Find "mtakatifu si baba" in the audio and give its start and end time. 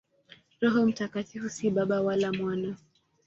0.85-2.01